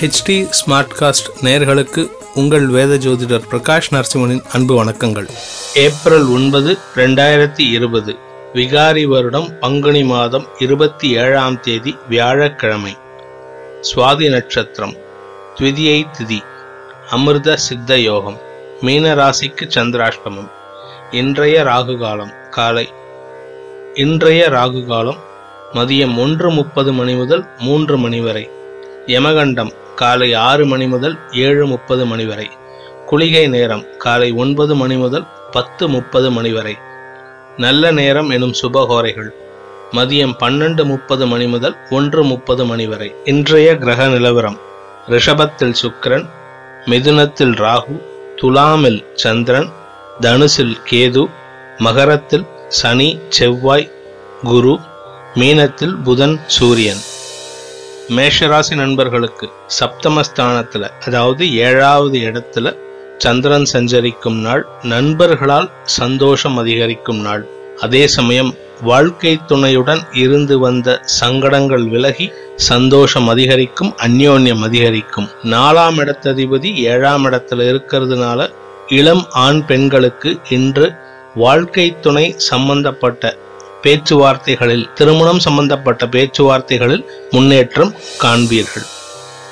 HD 0.00 0.48
smart 0.58 0.92
cost 1.00 1.26
நேர்களுக்கு 1.40 2.10
உங்கள் 2.34 2.66
வேத 2.66 2.94
ஜோதிடர் 2.94 3.42
பிரகாஷ் 3.50 3.88
நரசிம்மனின் 3.90 4.42
அன்பு 4.52 4.84
வணக்கங்கள். 4.84 5.26
ஏப்ரல் 5.74 6.26
ஒன்பது 6.26 6.78
ரெண்டாயிரத்தி 6.94 7.70
இருபது. 7.70 8.16
விகாரி 8.54 9.04
வருடம் 9.04 9.58
பங்குனி 9.60 10.04
மாதம் 10.04 10.46
இருபத்தி 10.58 11.10
ஏழாம் 11.14 11.60
தேதி 11.60 11.96
வியாழக்கிழமை. 12.08 12.96
சுவாதி 13.80 14.28
நட்சத்திரம் 14.30 14.94
த்விதியை 15.56 16.04
திதி 16.18 16.40
அமிர்த 17.10 17.56
சித்த 17.56 17.98
யோகம் 17.98 18.38
மீன 18.80 19.14
ராசிக்கு 19.14 19.66
சந்திராஷ்டமம். 19.74 20.50
இன்றைய 21.10 21.64
ராகு 21.64 21.98
காலம் 21.98 22.32
காலை. 22.50 22.88
இன்றைய 23.94 24.48
ராகு 24.48 24.86
காலம் 24.86 25.20
மதியம் 25.74 26.18
ஒன்று 26.18 26.50
முப்பது 26.50 26.92
மணி 26.92 27.14
முதல் 27.14 27.44
மூன்று 27.58 27.98
மணி 27.98 28.20
வரை. 28.20 28.50
யமகண்டம் 29.06 29.70
காலை 30.00 30.34
ஆறு 30.34 30.64
மணி 30.66 30.86
முதல் 30.86 31.16
ஏழு 31.32 31.66
முப்பது 31.66 32.06
மணி 32.06 32.24
வரை. 32.24 32.48
குளிகை 33.06 33.48
நேரம் 33.48 33.84
காலை 33.98 34.28
ஒன்பது 34.32 34.74
மணி 34.74 34.96
முதல் 34.96 35.26
பத்து 35.50 35.88
முப்பது 35.88 36.28
மணி 36.30 36.52
வரை. 36.52 36.74
நல்ல 37.56 37.90
நேரம் 37.90 38.30
எனும் 38.30 38.54
சுபகோரைகள். 38.62 39.30
மதியம் 39.92 40.34
பன்னெண்டு 40.40 40.84
முப்பது 40.84 41.26
மணி 41.26 41.46
முதல் 41.46 41.76
ஒன்று 41.90 42.24
முப்பது 42.24 42.64
மணி 42.64 42.86
வரை. 42.86 43.14
இன்றைய 43.24 43.76
கிரக 43.76 44.06
நிலவரம். 44.06 44.58
ரிஷபத்தில் 45.08 45.76
சுக்கிரன் 45.82 46.26
மிதுனத்தில் 46.86 47.54
ராகு 47.64 47.96
துலாமில் 48.36 49.00
சந்திரன் 49.14 49.70
தனுசில் 50.20 50.76
கேது 50.90 51.24
மகரத்தில் 51.78 52.46
சனி 52.82 53.08
செவ்வாய் 53.28 53.90
குரு 54.44 54.74
மீனத்தில் 55.34 55.96
புதன் 56.02 56.40
சூரியன். 56.46 57.02
மேஷராசி 58.16 58.74
நண்பர்களுக்கு 58.74 59.46
சப்தமஸ்தானத்துல 59.80 60.84
அதாவது 61.06 61.44
ஏழாவது 61.56 62.18
இடத்துல 62.20 62.68
சந்திரன் 63.18 63.64
சஞ்சரிக்கும் 63.64 64.38
நாள் 64.40 64.62
நண்பர்களால் 64.82 65.68
சந்தோஷம் 65.84 66.56
அதிகரிக்கும் 66.56 67.20
நாள். 67.20 67.42
அதே 67.78 68.06
சமயம் 68.06 68.50
வாழ்க்கை 68.82 69.40
துணையுடன் 69.46 70.02
இருந்து 70.14 70.58
வந்த 70.58 70.88
சங்கடங்கள் 71.20 71.84
விலகி 71.88 72.26
சந்தோஷம் 72.56 73.28
அதிகரிக்கும் 73.28 73.92
அந்யோன்யம் 74.06 74.62
அதிகரிக்கும். 74.62 75.28
நாலாம் 75.44 76.00
இடத்ததிபதி 76.04 76.72
ஏழாம் 76.84 77.26
இடத்துல 77.26 77.68
இருக்கிறதுனால 77.72 78.48
இளம் 78.88 79.24
ஆண் 79.44 79.62
பெண்களுக்கு 79.66 80.32
இன்று 80.48 80.88
வாழ்க்கை 81.34 81.86
துணை 82.00 82.26
சம்பந்தப்பட்ட 82.50 83.36
பேச்சுவார்த்தைகளில் 83.82 84.92
திருமணம் 84.94 85.38
சம்பந்தப்பட்ட 85.38 86.06
பேச்சுவார்த்தைகளில் 86.06 87.04
முன்னேற்றம் 87.30 87.92
காண்பீர்கள். 88.22 88.86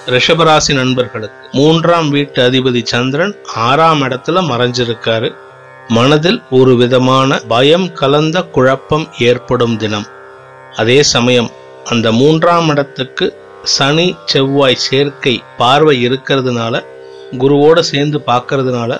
ரிஷபராசி 0.06 0.72
நண்பர்களுக்கு 0.74 1.48
மூன்றாம் 1.52 2.08
வீட்டு 2.10 2.50
அதிபதி 2.50 2.82
சந்திரன் 2.84 3.34
ஆறாம் 3.54 4.02
இடத்துல 4.02 4.42
மறைஞ்சிருக்காரு. 4.50 5.34
மனதில் 5.88 6.42
ஒரு 6.50 6.76
விதமான 6.76 7.40
பயம் 7.48 7.92
கலந்த 7.92 8.42
குழப்பம் 8.42 9.08
ஏற்படும் 9.18 9.76
தினம். 9.76 10.06
அதே 10.76 11.02
சமயம் 11.02 11.50
அந்த 11.84 12.12
மூன்றாம் 12.12 12.68
இடத்துக்கு 12.68 13.26
சனி 13.62 14.16
செவ்வாய் 14.24 14.82
சேர்க்கை 14.86 15.42
பார்வை 15.56 16.08
இருக்கிறதுனால 16.08 16.84
குருவோட 17.38 17.78
சேர்ந்து 17.80 18.18
பார்க்கறதுனால 18.26 18.92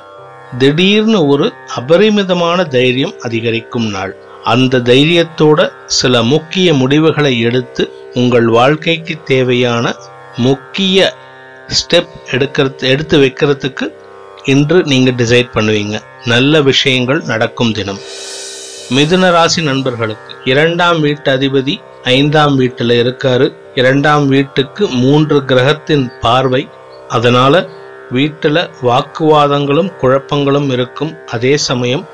திடீர்னு 0.59 1.27
ஒரு 1.27 1.53
அபரிமிதமான 1.75 2.65
தைரியம் 2.65 3.15
அதிகரிக்கும் 3.21 3.91
நாள். 3.91 4.17
அந்த 4.45 4.79
தைரியத்தோட 4.79 5.71
சில 5.87 6.23
முக்கிய 6.23 6.75
முடிவுகளை 6.75 7.41
எடுத்து 7.41 7.93
உங்கள் 8.15 8.47
வாழ்க்கைக்கு 8.47 9.23
தேவையான 9.25 9.95
முக்கிய 10.37 11.15
ஸ்டெப் 11.67 12.09
எடுக்கிறது 12.31 12.79
எடுத்து 12.79 13.19
வைக்கிறதுக்கு 13.19 13.93
இன்று 14.45 14.83
நீங்கள் 14.83 15.15
டிசைட் 15.15 15.49
பண்ணுவீங்க. 15.55 16.01
நல்ல 16.25 16.63
விஷயங்கள் 16.63 17.23
நடக்கும் 17.23 17.73
தினம். 17.73 17.99
மிதுன 18.91 19.31
ராசி 19.31 19.63
நண்பர்களுக்கு 19.63 20.35
இரண்டாம் 20.45 21.01
வீட்டு 21.01 21.37
அதிபதி 21.37 21.77
ஐந்தாம் 22.03 22.57
வீட்டில் 22.57 22.89
இருக்காரு. 22.89 23.55
இரண்டாம் 23.75 24.29
வீட்டுக்கு 24.29 24.89
மூன்று 24.89 25.45
கிரகத்தின் 25.45 26.11
பார்வை. 26.21 26.69
அதனால 27.09 27.69
வீட்டில் 28.11 28.61
வாக்குவாதங்களும் 28.83 29.91
குழப்பங்களும் 30.01 30.71
இருக்கும். 30.71 31.13
அதே 31.27 31.57
சமயம் 31.57 32.05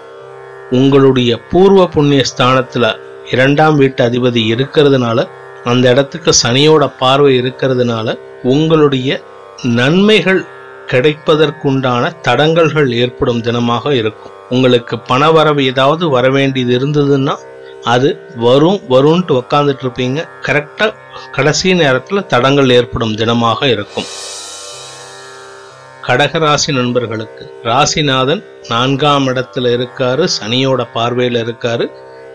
உங்களுடைய 0.70 1.40
பூர்வ 1.50 1.86
புண்ணிய 1.88 2.22
ஸ்தானத்தில் 2.24 2.88
இரண்டாம் 3.30 3.76
வீட்டு 3.76 4.04
அதிபதி 4.04 4.42
இருக்கிறதுனால 4.54 5.28
அந்த 5.64 5.90
இடத்துக்கு 5.90 6.30
சனியோட 6.42 6.84
பார்வை 6.98 7.40
இருக்கிறதுனால 7.40 8.18
உங்களுடைய 8.42 9.20
நன்மைகள் 9.62 10.40
கிடைப்பதற்குண்டான 10.86 12.10
தடங்கல்கள் 12.22 12.90
ஏற்படும் 12.92 13.42
தினமாக 13.42 13.92
இருக்கும். 13.92 14.32
உங்களுக்கு 14.50 14.98
பண 14.98 15.30
வரவு 15.30 15.64
ஏதாவது 15.64 16.08
வர 16.08 16.30
வேண்டியது 16.30 16.72
இருந்ததுன்னா 16.78 17.34
அது 17.84 18.08
வரும் 18.36 18.80
வரும்ன்ட்டு 18.88 19.38
உக்காந்துட்டு 19.40 19.84
இருப்பீங்க. 19.86 20.20
கரெக்டாக 20.42 20.94
கடைசி 21.32 21.74
நேரத்தில் 21.74 22.26
தடங்கள் 22.26 22.70
ஏற்படும் 22.70 23.16
தினமாக 23.16 23.64
இருக்கும். 23.64 24.04
கடகராசி 26.06 26.72
நண்பர்களுக்கு 26.72 27.44
ராசிநாதன் 27.64 28.42
நான்காம் 28.68 29.26
இடத்துல 29.28 29.70
இருக்காரு 29.76 30.24
சனியோட 30.38 30.86
பார்வையில 30.94 31.42
இருக்காரு. 31.44 31.86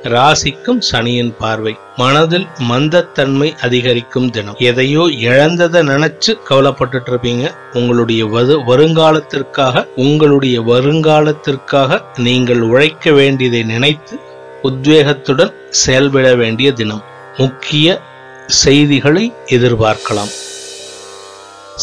ராசிக்கும் 0.03 0.79
சனியின் 0.79 1.31
பார்வை 1.37 1.73
மனதில் 1.97 2.45
மந்தத்தன்மை 2.69 3.49
அதிகரிக்கும் 3.61 4.29
தினம். 4.29 4.57
எதையோ 4.57 5.03
இழந்ததை 5.19 5.81
நினைச்சு 5.87 6.33
கவலைப்பட்டுட்டு 6.49 7.11
இருப்பீங்க 7.11 7.53
உங்களுடைய 7.73 8.25
வது 8.25 8.55
வருங்காலத்திற்காக 8.71 9.85
உங்களுடைய 9.95 10.61
வருங்காலத்திற்காக 10.61 12.01
நீங்கள் 12.17 12.61
உழைக்க 12.61 13.11
வேண்டியதை 13.11 13.63
நினைத்து 13.63 14.17
உத்வேகத்துடன் 14.63 15.53
செயல்பட 15.69 16.35
வேண்டிய 16.35 16.71
தினம். 16.71 17.03
முக்கிய 17.37 18.01
செய்திகளை 18.45 19.33
எதிர்பார்க்கலாம். 19.45 20.31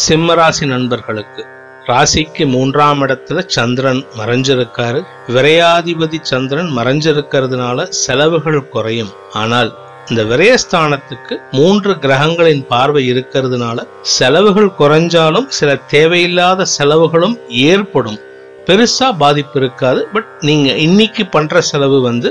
சிம்மராசி 0.07 0.67
நண்பர்களுக்கு 0.67 1.55
ராசிக்கு 1.89 2.45
மூன்றாம் 2.53 3.01
இடத்துல 3.03 3.43
சந்திரன் 3.47 4.01
மறைஞ்சிருக்காரு. 4.19 5.01
விரையாதிபதி 5.35 6.19
சந்திரன் 6.31 6.71
மறைஞ்சிருக்கிறதுனால 6.79 7.89
செலவுகள் 8.05 8.69
குறையும். 8.69 9.13
ஆனால் 9.33 9.71
இந்த 10.09 10.23
விரயஸ்தானத்துக்கு 10.23 11.35
மூன்று 11.51 11.93
கிரகங்களின் 11.99 12.65
பார்வை 12.67 13.03
இருக்கிறதுனால 13.13 13.85
செலவுகள் 14.17 14.71
குறைஞ்சாலும் 14.79 15.47
சில 15.59 15.71
தேவையில்லாத 15.95 16.67
செலவுகளும் 16.77 17.37
ஏற்படும். 17.49 18.19
பெருசா 18.67 19.09
பாதிப்பு 19.19 19.61
இருக்காது. 19.61 20.03
பட் 20.13 20.31
நீங்க 20.41 20.69
இன்னைக்கு 20.87 21.27
பண்ற 21.27 21.61
செலவு 21.61 22.01
வந்து 22.01 22.31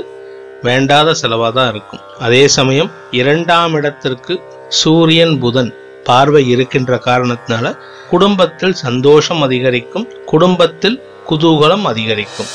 வேண்டாத 0.62 1.14
செலவா 1.22 1.48
தான் 1.52 1.70
இருக்கும். 1.72 2.04
அதே 2.18 2.44
சமயம் 2.58 2.90
இரண்டாம் 3.10 3.74
இடத்திற்கு 3.74 4.34
சூரியன் 4.82 5.38
புதன் 5.38 5.72
பார்வை 6.08 6.42
இருக்கின்ற 6.48 7.00
காரணத்தினால 7.04 7.66
குடும்பத்தில் 8.10 8.74
சந்தோஷம் 8.84 9.42
அதிகரிக்கும் 9.42 10.06
குடும்பத்தில் 10.24 10.98
குதூகலம் 11.28 11.84
அதிகரிக்கும். 11.90 12.50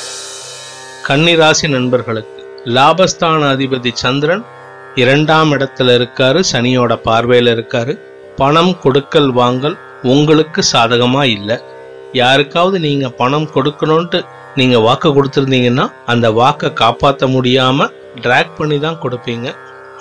கன்னிராசி 1.07 1.67
நண்பர்களுக்கு 1.69 2.39
லாபஸ்தான 2.75 3.41
அதிபதி 3.55 3.91
சந்திரன் 3.93 4.43
இரண்டாம் 4.95 5.51
இடத்துல 5.51 5.95
இருக்காரு 5.97 6.39
சனியோட 6.51 6.95
பார்வையில் 7.07 7.51
இருக்காரு. 7.55 7.93
பணம் 8.35 8.73
கொடுக்கல் 8.83 9.31
வாங்கல் 9.31 9.77
உங்களுக்கு 10.13 10.61
சாதகமா 10.73 11.23
இல்லை. 11.37 11.57
யாருக்காவது 12.13 12.77
நீங்க 12.79 13.09
பணம் 13.21 13.49
கொடுக்கணும்ட்டு 13.55 14.19
நீங்க 14.55 14.77
வாக்கு 14.79 15.09
கொடுத்துருந்தீங்கன்னா 15.15 15.85
அந்த 16.05 16.27
வாக்கை 16.39 16.69
காப்பாற்ற 16.73 17.27
முடியாம 17.27 17.89
டிராக் 18.21 18.55
பண்ணி 18.57 18.79
தான் 18.79 19.01
கொடுப்பீங்க. 19.03 19.49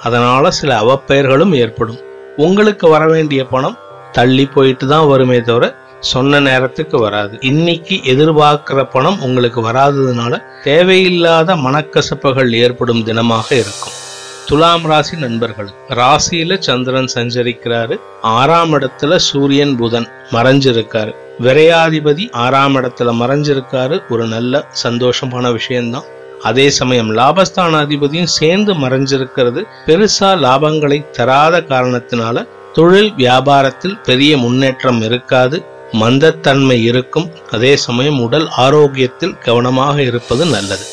அதனால 0.02 0.50
சில 0.50 0.70
அவப்பெயர்களும் 0.84 1.54
ஏற்படும். 1.62 2.00
உங்களுக்கு 2.46 2.88
வர 2.88 3.06
வேண்டிய 3.06 3.44
பணம் 3.44 3.78
தள்ளி 4.12 4.44
போயிட்டு 4.46 4.86
தான் 4.86 5.06
வருமே 5.06 5.40
தவிர 5.40 5.64
சொன்ன 6.00 6.40
நேரத்துக்கு 6.40 6.98
வராது. 6.98 7.38
இன்னைக்கு 7.40 7.96
எதிர்பார்க்கிற 7.96 8.90
பணம் 8.90 9.22
உங்களுக்கு 9.22 9.60
வராததுனால 9.64 10.42
தேவையில்லாத 10.62 11.56
மனக்கசப்புகள் 11.56 12.52
ஏற்படும் 12.52 13.02
தினமாக 13.06 13.48
இருக்கும். 13.52 13.96
துலாம் 14.46 14.82
ராசி 14.82 15.16
நண்பர்கள் 15.16 15.68
ராசியில 15.88 16.58
சந்திரன் 16.58 17.10
சஞ்சரிக்கிறாரு. 17.14 17.96
ஆறாம் 18.22 18.72
இடத்துல 18.72 19.16
சூரியன் 19.16 19.76
புதன் 19.76 20.08
மறைஞ்சிருக்காரு. 20.32 21.12
விரையாதிபதி 21.40 22.32
ஆறாம் 22.32 22.76
இடத்துல 22.76 23.12
மறைஞ்சிருக்காரு. 23.22 24.02
ஒரு 24.08 24.26
நல்ல 24.26 24.64
சந்தோஷமான 24.82 25.52
விஷயம்தான். 25.52 26.08
அதே 26.42 26.70
சமயம் 26.70 27.16
லாபஸ்தான 27.16 27.78
அதிபதியும் 27.84 28.34
சேர்ந்து 28.38 28.74
மறைஞ்சிருக்கிறது. 28.74 29.64
பெருசா 29.86 30.30
லாபங்களை 30.44 31.10
தராத 31.10 31.60
காரணத்தினால 31.60 32.46
தொழில் 32.72 33.12
வியாபாரத்தில் 33.16 34.02
பெரிய 34.02 34.36
முன்னேற்றம் 34.36 35.02
இருக்காது. 35.02 35.64
மந்தத்தன்மை 35.92 36.82
இருக்கும். 36.82 37.30
அதே 37.50 37.76
சமயம் 37.76 38.20
உடல் 38.20 38.48
ஆரோக்கியத்தில் 38.56 39.38
கவனமாக 39.38 40.02
இருப்பது 40.02 40.46
நல்லது. 40.46 40.84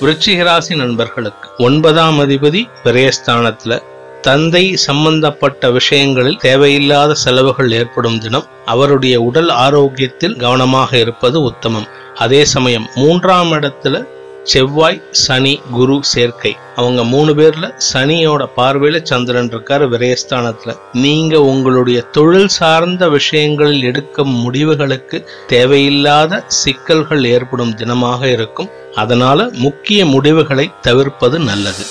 விருச்சிகராசி 0.00 0.76
நண்பர்களுக்கு 0.76 1.48
ஒன்பதாம் 1.58 2.18
அதிபதி 2.20 2.64
விரயஸ்தானத்துல 2.84 3.82
தந்தை 4.20 4.76
சம்பந்தப்பட்ட 4.76 5.70
விஷயங்களில் 5.70 6.36
தேவையில்லாத 6.36 7.14
செலவுகள் 7.14 7.72
ஏற்படும் 7.72 8.18
தினம் 8.18 8.46
அவருடைய 8.64 9.20
உடல் 9.20 9.48
ஆரோக்கியத்தில் 9.48 10.36
கவனமாக 10.36 10.98
இருப்பது 10.98 11.42
உத்தமம். 11.42 11.88
அதே 12.14 12.44
சமயம் 12.44 12.88
மூன்றாம் 12.94 13.52
இடத்துல 13.52 14.04
செவ்வாய் 14.52 15.02
சனி 15.10 15.60
குரு 15.70 15.96
சேர்க்கை. 16.00 16.56
அவங்க 16.76 17.04
மூணு 17.04 17.34
பேர்ல 17.34 17.66
சனியோட 17.92 18.42
பார்வையில 18.56 19.02
சந்திரன் 19.02 19.48
இருக்காரு 19.48 19.86
விரயஸ்தானத்துல. 19.94 20.72
நீங்க 20.92 21.40
உங்களுடைய 21.42 22.00
தொழில் 22.00 22.48
சார்ந்த 22.48 23.08
விஷயங்களில் 23.08 23.82
எடுக்கும் 23.82 24.32
முடிவுகளுக்கு 24.34 25.18
தேவையில்லாத 25.46 26.44
சிக்கல்கள் 26.46 27.24
ஏற்படும் 27.24 27.74
தினமாக 27.76 28.24
இருக்கும். 28.24 28.70
அதனால 28.94 29.48
முக்கிய 29.52 30.06
முடிவுகளை 30.06 30.70
தவிர்ப்பது 30.80 31.38
நல்லது. 31.38 31.84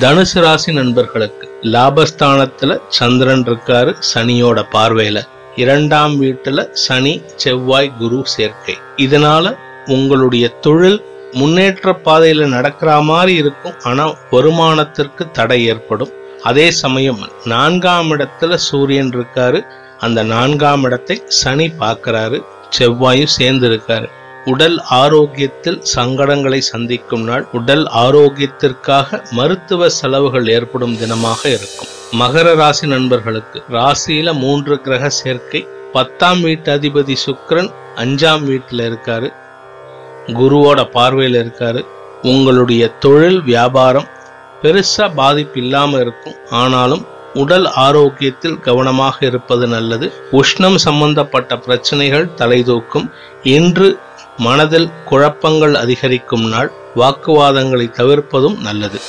தனுசு 0.00 0.40
ராசி 0.40 0.72
நண்பர்களுக்கு 0.72 1.46
லாபஸ்தானத்துல 1.62 2.78
சந்திரன் 2.88 3.42
இருக்காரு 3.42 3.94
சனியோட 4.14 4.62
பார்வையில. 4.72 5.20
இரண்டாம் 5.56 6.22
வீட்டுல 6.22 6.70
சனி 6.72 7.22
செவ்வாய் 7.36 7.92
குரு 7.98 8.20
சேர்க்கை. 8.24 8.76
இதனால 8.96 9.54
உங்களுடைய 9.86 10.48
தொழில் 10.48 10.98
முன்னேற்ற 11.32 11.92
பாதையில் 11.92 12.48
நடக்கிற 12.48 13.00
மாதிரி 13.00 13.34
இருக்கும். 13.34 13.74
ஆனால் 13.82 14.16
வருமானத்திற்கு 14.30 15.30
தடை 15.30 15.66
ஏற்படும். 15.66 16.12
அதே 16.42 16.70
சமயம் 16.70 17.18
நான்காம் 17.44 18.10
இடத்துல 18.10 18.54
சூரியன் 18.54 19.10
இருக்காரு. 19.10 19.60
அந்த 19.98 20.22
நான்காம் 20.22 20.82
இடத்தை 20.82 21.22
சனி 21.26 21.72
பார்க்கறாரு. 21.80 22.40
செவ்வாயும் 22.78 23.34
சேர்ந்து 23.38 23.68
இருக்காரு 23.68 24.08
உடல் 24.46 24.82
ஆரோக்கியத்தில் 24.90 25.82
சங்கடங்களை 25.94 26.58
சந்திக்கும் 26.58 27.24
நாள். 27.24 27.46
உடல் 27.52 27.84
ஆரோக்கியத்திற்காக 27.84 29.24
மருத்துவ 29.30 29.88
செலவுகள் 29.88 30.48
ஏற்படும் 30.48 30.96
தினமாக 30.96 31.40
இருக்கும். 31.46 31.88
மகர 32.20 32.54
ராசி 32.54 32.86
நண்பர்களுக்கு 32.86 33.62
ராசியில 33.70 34.32
மூன்று 34.32 34.80
கிரக 34.80 35.08
சேர்க்கை. 35.08 35.68
பத்தாம் 35.92 36.40
வீட்டு 36.40 36.74
அதிபதி 36.74 37.16
சுக்கிரன் 37.26 37.70
அஞ்சாம் 37.96 38.44
வீட்டில் 38.44 38.78
இருக்காரு. 38.78 39.32
குருவோட 40.26 40.90
பார்வையில் 40.90 41.38
இருக்காரு. 41.42 41.86
உங்களுடைய 42.22 42.88
தொழில் 42.88 43.42
வியாபாரம் 43.42 44.08
பெருசாக 44.62 45.14
பாதிப்பு 45.14 45.62
இல்லாமல் 45.62 46.00
இருக்கும். 46.00 46.34
ஆனாலும் 46.50 47.06
உடல் 47.34 47.66
ஆரோக்கியத்தில் 47.66 48.60
கவனமாக 48.60 49.26
இருப்பது 49.26 49.66
நல்லது. 49.66 50.12
உஷ்ணம் 50.32 50.74
சம்பந்தப்பட்ட 50.74 51.58
பிரச்சனைகள் 51.58 52.28
தலைதூக்கும். 52.36 53.10
இன்று 53.42 53.98
மனதில் 54.36 54.90
குழப்பங்கள் 55.04 55.74
அதிகரிக்கும் 55.74 56.48
நாள். 56.48 56.72
வாக்குவாதங்களை 56.96 57.90
தவிர்ப்பதும் 57.90 58.58
நல்லது. 58.60 59.00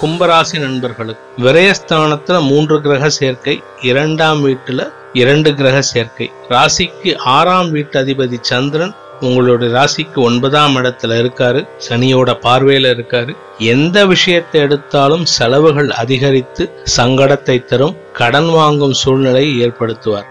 கும்பராசி 0.00 0.60
நண்பர்களுக்கு 0.60 1.42
விரயஸ்தானத்துல 1.42 2.42
மூன்று 2.42 2.80
கிரக 2.80 3.08
சேர்க்கை 3.08 3.62
இரண்டாம் 3.82 4.46
வீட்டுல 4.46 4.92
இரண்டு 5.12 5.54
கிரக 5.54 5.82
சேர்க்கை. 5.82 6.32
ராசிக்கு 6.48 7.18
ஆறாம் 7.18 7.70
வீட்டு 7.70 8.00
அதிபதி 8.00 8.38
சந்திரன் 8.40 8.94
உங்களுடைய 9.26 9.70
ராசிக்கு 9.76 10.18
ஒன்பதாம் 10.28 10.76
இடத்துல 10.76 11.18
இருக்காரு 11.22 11.60
சனியோட 11.88 12.30
பார்வையில 12.46 12.92
இருக்காரு. 12.94 13.32
எந்த 13.72 13.98
விஷயத்தை 14.06 14.60
எடுத்தாலும் 14.60 15.24
செலவுகள் 15.34 15.90
அதிகரித்து 16.02 16.64
சங்கடத்தை 16.96 17.56
தரும் 17.64 17.96
கடன் 18.12 18.50
வாங்கும் 18.58 18.96
சூழ்நிலையை 19.02 19.52
ஏற்படுத்துவார். 19.66 20.30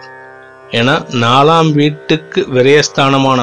ஏன்னா 0.80 0.95
நாலாம் 1.24 1.72
வீட்டுக்கு 1.72 2.42
விரயஸ்தானமான 2.54 3.40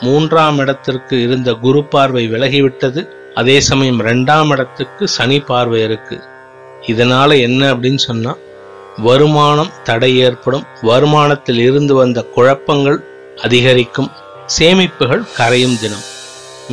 மூன்றாம் 0.00 0.58
இடத்திற்கு 0.58 1.16
இருந்த 1.22 1.50
குரு 1.64 1.82
பார்வை 1.84 2.24
விலகிவிட்டது. 2.28 3.02
அதே 3.34 3.56
சமயம் 3.68 4.00
ரெண்டாம் 4.00 4.50
இடத்துக்கு 4.50 5.04
சனி 5.08 5.38
பார்வை 5.50 5.78
இருக்கு. 5.82 6.16
இதனால 6.86 7.30
என்ன 7.40 7.62
அப்படின்னு 7.74 8.02
சொன்னா 8.08 8.32
வருமானம் 9.06 9.70
தடை 9.82 10.10
ஏற்படும். 10.18 10.66
வருமானத்தில் 10.82 11.60
இருந்து 11.68 11.94
வந்த 11.94 12.18
குழப்பங்கள் 12.34 12.98
அதிகரிக்கும். 13.42 14.10
சேமிப்புகள் 14.46 15.22
கரையும் 15.36 15.78
தினம். 15.80 16.02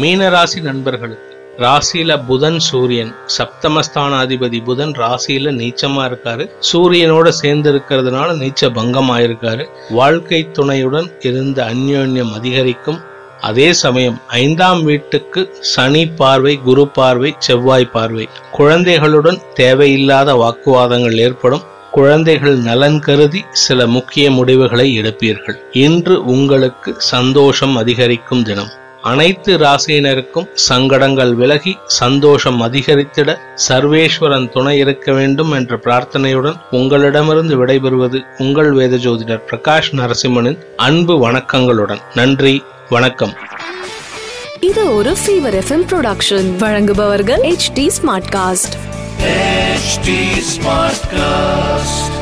மீனராசி 0.02 0.62
நண்பர்களுக்கு 0.62 1.30
ராசியில 1.58 2.26
புதன் 2.28 2.60
சூரியன். 2.60 3.16
சப்தமஸ்தான 3.38 4.12
அதிபதி 4.24 4.64
புதன் 4.64 4.92
ராசியில 4.92 5.54
நீச்சமா 5.62 6.04
இருக்காரு. 6.10 6.50
சூரியனோட 6.74 7.30
சேர்ந்து 7.30 7.74
இருக்கிறதுனால 7.74 8.30
நீச்ச 8.42 8.74
பங்கம் 8.74 9.12
ஆயிருக்காரு 9.18 9.66
வாழ்க்கை 9.90 10.52
துணையுடன் 10.52 11.12
இருந்த 11.22 11.64
அந்யோன்யம் 11.64 12.34
அதிகரிக்கும். 12.34 13.00
அதே 13.42 13.74
சமயம் 13.74 14.22
ஐந்தாம் 14.28 14.84
வீட்டுக்கு 14.84 15.58
சனி 15.60 16.08
பார்வை 16.08 16.58
குரு 16.58 16.88
பார்வை 16.88 17.36
செவ்வாய் 17.40 17.86
பார்வை. 17.86 18.30
குழந்தைகளுடன் 18.52 19.42
தேவையில்லாத 19.54 20.34
வாக்குவாதங்கள் 20.34 21.18
ஏற்படும். 21.18 21.80
குழந்தைகள் 21.92 22.58
நலன் 22.58 23.00
கருதி 23.00 23.46
சில 23.52 23.88
முக்கிய 23.88 24.32
முடிவுகளை 24.32 25.00
எடுப்பீர்கள். 25.00 25.58
இன்று 25.72 26.26
உங்களுக்கு 26.26 26.92
சந்தோஷம் 26.98 27.76
அதிகரிக்கும் 27.76 28.44
தினம். 28.44 28.70
அனைத்து 29.02 29.58
ராசியினருக்கும் 29.58 30.48
சங்கடங்கள் 30.54 31.34
விலகி 31.34 31.78
சந்தோஷம் 31.86 32.62
அதிகரித்திட 32.62 33.36
சர்வேஸ்வரன் 33.68 34.50
துணை 34.50 34.78
இருக்க 34.78 35.12
வேண்டும் 35.12 35.52
என்ற 35.52 35.80
பிரார்த்தனையுடன் 35.84 36.60
உங்களிடமிருந்து 36.72 37.66
விடைபெறுவது 37.66 38.22
உங்கள் 38.38 38.72
வேத 38.72 38.96
ஜோதிடர் 38.96 39.44
பிரகாஷ் 39.52 39.92
நரசிம்மனின் 39.92 40.58
அன்பு 40.76 41.32
வணக்கங்களுடன். 41.32 42.02
நன்றி 42.14 42.64
வணக்கம். 42.90 43.34
இது 44.60 44.96
ஒரு 44.96 45.12
ஃபீவர் 45.12 45.58
எஃப்எம் 45.62 45.86
ப்ரொடக்ஷன் 45.92 46.56
வழங்குபவர்கள் 46.58 47.42
H 47.42 47.72
T 47.74 47.92
smart 48.02 48.32
cast 48.36 48.76
HT 49.24 50.42
smart 50.42 51.06
cast. 51.06 52.21